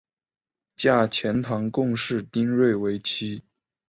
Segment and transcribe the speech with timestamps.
[0.75, 3.43] 嫁钱塘贡士丁睿为妻。